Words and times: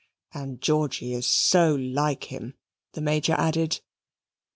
"And 0.33 0.59
Georgy 0.59 1.13
is 1.13 1.27
so 1.27 1.75
like 1.75 2.31
him," 2.33 2.55
the 2.93 3.01
Major 3.01 3.33
added. 3.33 3.81